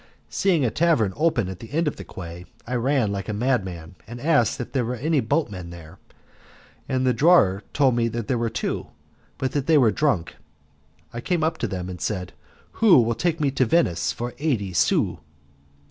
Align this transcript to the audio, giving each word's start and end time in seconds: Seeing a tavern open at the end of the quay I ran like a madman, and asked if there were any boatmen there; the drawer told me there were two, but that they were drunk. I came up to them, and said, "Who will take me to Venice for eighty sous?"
Seeing 0.31 0.65
a 0.65 0.71
tavern 0.71 1.13
open 1.15 1.47
at 1.47 1.59
the 1.59 1.71
end 1.73 1.87
of 1.87 1.97
the 1.97 2.03
quay 2.03 2.47
I 2.65 2.73
ran 2.73 3.11
like 3.11 3.29
a 3.29 3.33
madman, 3.33 3.93
and 4.07 4.19
asked 4.19 4.59
if 4.59 4.71
there 4.71 4.83
were 4.83 4.95
any 4.95 5.19
boatmen 5.19 5.69
there; 5.69 5.99
the 6.87 7.13
drawer 7.13 7.61
told 7.71 7.95
me 7.95 8.07
there 8.07 8.35
were 8.39 8.49
two, 8.49 8.87
but 9.37 9.51
that 9.51 9.67
they 9.67 9.77
were 9.77 9.91
drunk. 9.91 10.37
I 11.13 11.21
came 11.21 11.43
up 11.43 11.59
to 11.59 11.67
them, 11.67 11.87
and 11.87 12.01
said, 12.01 12.33
"Who 12.81 12.99
will 13.03 13.13
take 13.13 13.39
me 13.39 13.51
to 13.51 13.63
Venice 13.67 14.11
for 14.11 14.33
eighty 14.39 14.73
sous?" 14.73 15.19